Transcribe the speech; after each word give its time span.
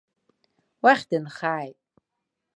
Уахь 0.83 1.05
дынхааит. 1.09 1.77